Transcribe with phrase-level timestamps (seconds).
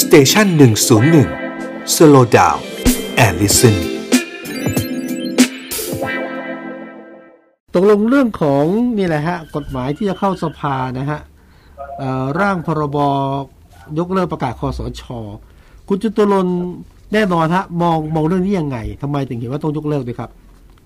[0.00, 1.28] station หนึ่งศูนย์หนึ่ง
[1.94, 3.76] slow down and listen
[7.74, 8.64] ตกลงเรื่องของ
[8.98, 11.20] นี่แหละฮะ กฎหมายที่จะเข้าสภานะฮะ
[11.98, 12.98] เอ่อร่างพรบ
[13.98, 15.02] ยกเลิกประกาศคสช
[15.88, 16.58] คุณจาตุรนต์
[17.12, 20.30] แน่นอนฮะ มองมองเรื่องนี้ยังไงทำไมถึงเห็นว่าต้องยกเลิกด้วยครับ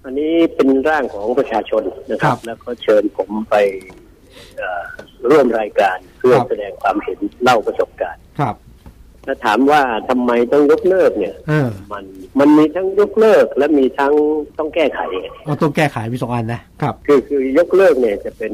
[0.04, 3.54] อันนี้เป็นร่างของประชาชนนะครัครับบแล้วก็เชิญผมไป
[4.56, 4.82] เอ่อ
[5.30, 8.56] ร่วมรายการเพื่อครับแสดงความเห็นเล่าประสบการณ์ ครับ
[9.26, 12.04] ถ้าถามว่าทำไมต้องยกเลิกเนี่ยเออมัน
[12.38, 14.12] มันมีทั้งยกเลิกและมีทั้ง
[14.58, 15.00] ต้องแก้ไข
[15.44, 18.52] เอาต้องแก้ไขมีสองอันนะครับ คือคือยกเลิกเนี่ยจะเป็น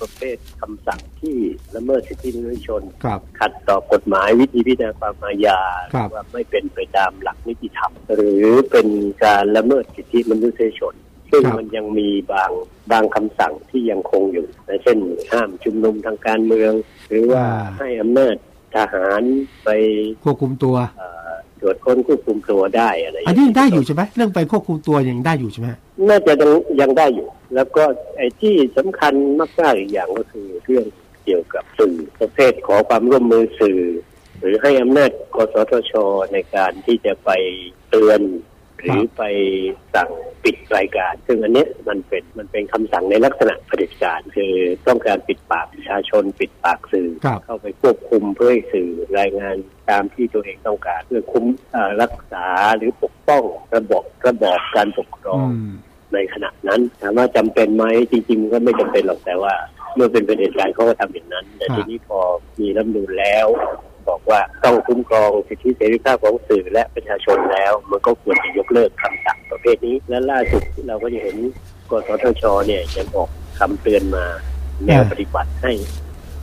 [0.00, 1.36] ประเภทคำสั่งที่
[1.76, 5.60] ละเมิดสิทธิมนุษยชนครับขัดต่อกฎหมายวิธีพิจารณาความอาญา
[5.94, 8.88] ครับว่าไม่เป็นไปตามหลักนิติธรรม หรือเป็น
[9.24, 10.94] การละเมิดสิทธิมนุษยชน
[11.30, 12.50] ซึ่งครับมันยังมีบาง
[12.92, 14.98] บางคำสั่งที่ยังคงอยู่นะเช่น
[15.32, 16.72] ห้ามชุมนุมทางการเมือง
[17.08, 17.44] หรือว่า
[17.78, 18.36] ให้อำนาจ
[18.74, 19.22] ทหาร
[19.64, 19.68] ไป
[20.24, 27.84] ควบคุมตัวเอ่อตรวจค้นควบคุมตัวได้อะไรอันนี้ยังได้อยู่ใช่ไหมเรื่องไปควบคุมตัวยังได้อยู่ใช่ไหมฮะน่าจะยังยังได้อยู่ แล้วก็
[28.16, 29.14] ไอ้ที่สำคัญ
[29.60, 30.84] มากๆอีกอย่างก็คือเรื่อง
[31.24, 33.80] เกี่ยวกับสื่อประเภทขอความร่วมมือสื่อ
[34.38, 35.92] หรือให้อำนาจกสทช
[36.32, 37.30] ในการที่จะไป
[37.90, 38.20] เตือน
[38.82, 39.22] หรือไป
[39.94, 40.10] สั่ง
[40.44, 44.52] ปิดรายการ ซึ่งอันเนี้ยมันเป็นมันเป็นคำสั่งในลักษณะเผด็จการ คือ
[44.86, 49.56] ต้องการปิดปากประชาชน ปิดปากสื่อครับเข้าไปควบคุมเพื่อให้สื่อรายงาน
[49.90, 53.42] ตามที่ตัวเองต้องการ เพื่อคุ้มเอ่อรักษาหรือปกป้อง
[53.76, 55.72] ระบบระบอบการปกครองอืม
[56.14, 59.54] ในขณะนั้นถามว่าจำเป็นไหมจริงๆมันก็ไม่จำเป็นหรอกแต่ว่า
[59.94, 62.18] เมื่อเป็นประเด็นการเขาก็ทำอย่างนั้น แต่ครับทีนี้พอ
[62.60, 63.46] มีรัฐธรรมนูลแล้ว
[64.08, 71.36] บอกว่าต้องคุ้มครองสิทธิเสรีภาพของสื่อและประชาชนแล้ว มันก็ควรจะยกเลิกคำสั่งประเภทนี้ และล่าสุดเราก็จะเห็น
[71.90, 74.24] กสทชเนี่ยยังออกคำเตือนมา
[74.86, 75.72] แนวปฏิบัติให้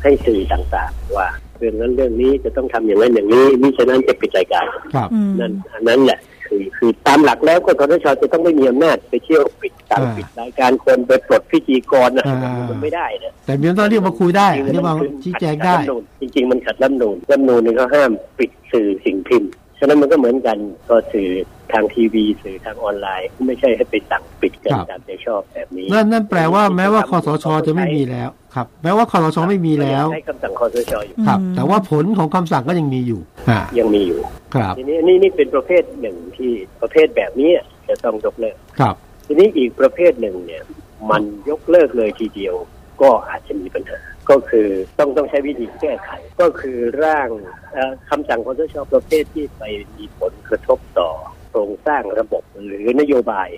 [0.04, 1.28] ให้สื่อต่างๆ ว่า
[1.58, 12.36] เรื่องนั้นเรื่องนี้จะต้องทำอย่างนั้นอย่างนี้มิฉะนั้นจะปิดรายการครับอืมนั่นอันนั้นแหละ คือคือตามหลักแล้วก็กสทชจะต้องไม่มีอำนาจไปเที่ยวปิดสั่งอ่าปิดรายการคนไปปลดพิธีกรนะอ่า
[12.70, 20.58] มันไม่ได้นะแต่มีต้องเรียกมาคุยได้เรียกมาชี้แจงได้ขัรัฐธรรมนูญจริง ๆ มันขัดรัฐธรรมนูญรัฐธรรมนูญนี่เขาห้ามปิดสื่อสิ่งพิมพ์ฉะนั้นมันก็เหมือนกัน
[20.90, 21.30] ก็สื่อ
[21.74, 34.20] ทางทีวีสื่อทางออนไลน์ ไม่ใช่ให้ไปสั่งปิดกันครับตามใจชอบแบบนี้ นั่นนั่นแปลว่าแม้ว่าคอสชจะไม่มีแล้วครับ แม้ว่าคอสชไม่มีแล้วใช้คำสั่งคอสชอยู่ครับอืมแต่ว่าผลของคำสั่งก็ยังมีอยู่อ่ายังมีอยู่
[34.56, 37.52] ครับ ทีนี้นี่นี่เป็นประเภทหนึ่งที่ประเภทแบบนี้
[37.88, 38.96] จะต้องยกเลิกครับ
[39.28, 40.64] ทีนี้อีกประเภทหนึ่งเนี่ย
[41.12, 42.56] มันยกเลิกเลยทีเดียว
[43.02, 44.68] ก็อาจจะมีปัญหา ก็คือ
[45.00, 46.10] ต้องต้องใช้วิธีแก้ไข
[46.42, 47.30] ก็คือร่าง
[47.74, 49.64] เอ่อคำสั่งคอสชประเภทที่ไป
[49.98, 51.10] มีผลกระทบต่อ
[51.50, 53.50] โครงสร้างระบบหรือนโยบาย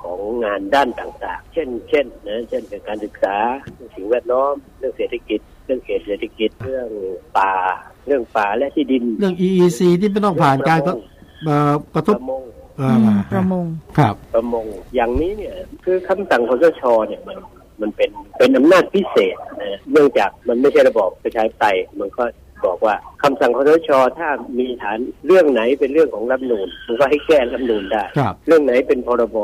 [0.00, 3.36] ของงานด้านต่างๆ เช่น เช่นนะเช่นเรื่องการศึกษา
[3.74, 6.88] เรื่องสิ่งแวดล้อม เรื่องเศรษฐกิจ เรื่องเขตเศรษฐกิจ เรื่อง
[7.38, 7.52] ป่า
[8.06, 10.92] เรื่องป่าและที่ดิน เรื่อง EEC ที่ไม่ต้องผ่านการก็
[11.44, 12.42] เอ่อกระทปบระมง
[12.78, 13.64] เอ่อือมประมง
[13.98, 14.64] ครับประมง
[14.94, 15.54] อย่างนี้เนี่ย
[15.84, 17.38] คือคำสั่งคอสชเนี่ยมัน
[17.80, 19.55] มันเป็นเป็นอำนาจพิเศษนะ
[19.92, 22.24] เนื่องจากมันไม่ใช่ระบอบประชาธิปไตยมันก็
[22.66, 24.28] บอกว่าคำสั่งคอสชถ้า
[24.58, 29.38] มีฐานเรื่องไหนเป็นเรื่องของรัฐธรรมนูญมันก็ให้แก้รัฐธรรมนูญได้ครับเรื่องไหนเป็นพรบ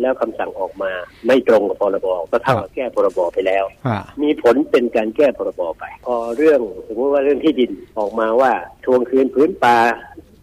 [0.00, 0.90] แล้วคำสั่งออกมา
[1.26, 8.52] ไม่ตรงกับพรบก็เท่ากับแก้พรบไปแล้วอ่ามีผลเป็นการแก้พรบไป พอเรื่องสมมติว่าเรื่องที่ดินออกมาว่า
[8.84, 9.76] ทวงคืนพื้นป่า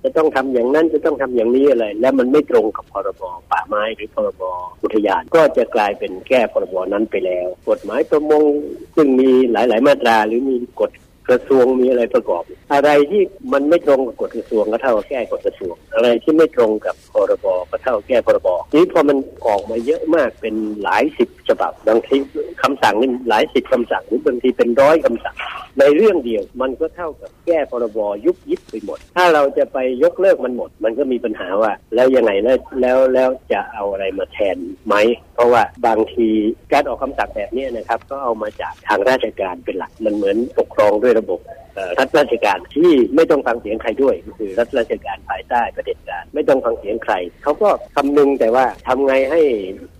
[0.04, 4.42] จะต้องทำอย่างนั้นจะต้องทำอย่างนี้อะไร แล้วมันไม่ตรงกับพรบป่าไม้หรือพรบ
[4.84, 8.44] อุทยาน ก็จะกลายเป็นแก้พรบนั้นไปแล้ว กฎหมายประมง
[8.96, 10.92] ซึ่งมีหลาย ๆ มาตราหรือมีกฎ
[11.32, 12.44] กระทรวงมีอะไรประกอบ
[12.74, 13.22] อะไรที่
[13.54, 22.16] มันไม่ตรงกับกฎกระทรวงก็เท่ากับแก้กฎกระทรวง อะไรที่ไม่ตรงกับพรบก็เท่ากับแก้พรบนี้พอมันออกมาเยอะมากเป็นหลายสิบฉบับบางที
[22.62, 25.36] คำสั่งนี่หลายสิบคำสั่งหรือบางทีเป็นร้อยคำสั่ง
[25.80, 34.96] ในเรื่องเดียวมันก็เท่ากับแก้พรบยุบยิบไปหมด ถ้าเราจะไปยกเลิกมันหมด มันก็มีปัญหาว่า แล้วยังไงแล้วแล้วแล้วจะเอาอะไรมาแทนไหม
[35.36, 36.30] เพราะว่าบางที
[36.72, 41.40] การออกคำสั่งแบบนี้นะครับ ก็เอามาจากทางราชการเป็นหลักมันเหมือนปกครองด้วยระบบ
[42.00, 47.14] รัฐราชการที่ไม่ต้องฟังเสียงใครด้วยก็คือรัฐราชการภายใต้ประเด็จการไม่ต้องฟังเสียงใคร
[47.44, 49.42] เขาก็คำนึงแต่ว่าทำไงให้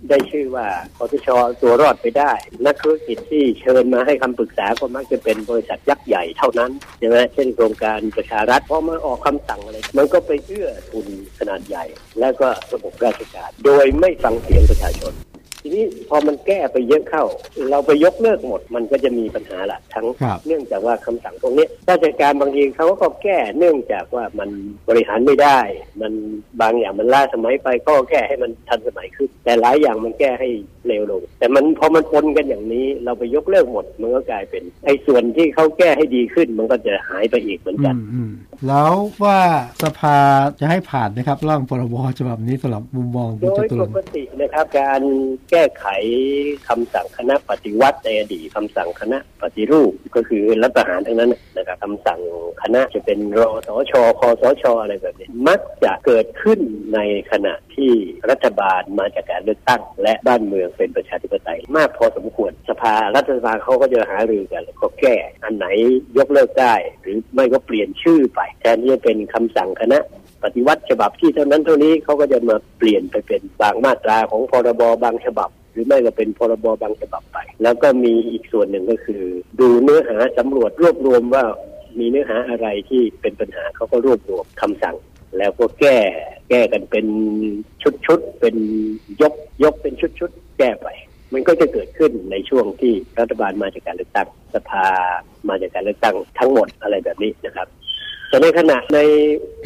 [0.08, 0.66] ได้ชื่อว่า
[0.96, 1.28] คอสช
[1.62, 2.32] ตัวรอดไปได้
[2.66, 11.06] นักธุรกิจที่เชิญมาให้คำปรึกษาก็มักจะเป็นบริษัทยักษ์ใหญ่เท่านั้นใช่ไหมเช่นโครงการประชารัฐพอมาออกคำสั่งอะไรมันก็ไปเอื้อทุน
[11.38, 11.84] ขนาดใหญ่
[12.20, 15.14] แล้วก็ระบบราชการ โดยไม่ฟังเสียงประชาชน
[15.64, 17.24] ทีนี้พอมันแก้ไปเยอะเข้า
[17.70, 24.50] เราไปยกเลิกหมดมันก็จะมีปัญหาละทั้งครับเนื่องจากว่าคำสั่งพวกนี้ราชการบางทีเขาก็แก้เนื่องจากว่ามัน
[24.88, 25.60] บริหารไม่ได้
[26.00, 26.12] มัน
[26.60, 30.48] บางอย่างมันล้าสมัยไปก็แก้ให้มันทันสมัยขึ้น แต่หลายอย่างมันแก้ให้
[30.86, 38.30] เร็วลง แต่มันพอมันปนกันอย่างนี้ เราไปยกเลิกหมดมันก็กลายเป็นไอ้ส่วนที่เขาแก้ให้ดีขึ้น มันก็จะหายไปอีกเหมือนอืกันมอืม
[38.66, 38.94] แล้ว
[39.24, 39.38] ว่า
[39.82, 40.18] สภา
[40.60, 45.02] จะให้ผ่านนะครับร่างพรบฉบับนี้สำหรับมุมมองโดคุณจยตุรปนกตินะครับ การ
[45.50, 45.86] แก้ไข
[46.68, 52.20] คำสั่งคณะปฏิวัติในอดีตคำสั่งคณะปฏิรูปก็คือรัฐประหารทั้งนั้นนะครับคำสั่ง
[52.62, 56.58] คณะจะเป็นรสชคสชอะไรแบบนี้มักจะเกิดขึ้น
[56.94, 56.98] ใน
[57.30, 57.92] ขณะที่
[58.30, 65.66] รัฐบาลมาจากการเลือกตั้ง และบ้านเมืองเป็นประชาธิปไตย มากพอสมควร สภารัฐสภาเขาก็จะหารือกันแล้วก็แก้อันไหน
[66.18, 69.98] ยกเลิกได้ หรือไม่ก็เปลี่ยนชื่อไป แทนที่จะเป็นคำสั่งคณะ
[70.44, 79.22] ปฏิวัติฉบับที่เท่านั้นเท่านี้เขาก็จะมาเปลี่ยนไปเป็นบางมาตราของพรบบางฉบับ หรือไม่ก็เป็นพรบบางฉบับไป แล้วก็มีอีกส่วนหนึ่งก็คือ
[79.60, 81.44] ดูเนื้อหาสำรวจรวบรวมว่า
[81.98, 84.96] มีเนื้อหาอะไรที่เป็นปัญหาเขาก็รวบรวมคำสั่ง
[85.38, 85.98] แล้วก็แก้
[86.52, 87.06] แก้กันเป็น
[88.06, 88.56] ชุดๆเป็น
[89.22, 90.88] ยกยกเป็นชุดๆแก้ไป
[91.32, 94.88] มันก็จะเกิดขึ้นในช่วงที่รัฐบาลมาจากการเลือกตั้งสภา
[95.48, 97.68] มาจากการเลือกตั้งทั้งหมดอะไรแบบนี้นะครับ
[98.28, 98.98] แต่ในขณะใน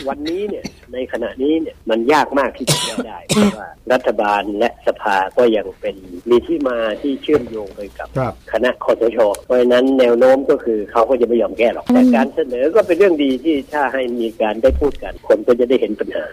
[0.08, 5.96] วันนี้เนี่ยในขณะนี้เนี่ยมันยากมากที่จะแก้ได้เพราะว่ารัฐบาลและสภาก็ยังเป็น
[6.30, 16.26] มีที่มาที่เชื่อมโยงไปกับครับคณะคอสชเพราะฉะนั้นแนวโน้มก็คือเขาก็จะไม่ยอมแก้หรอกแต่การเสนอก็เป็นเรื่องดีที่ถ้าให้มีการได้พูดกันคนก็จะได้เห็นปัญหา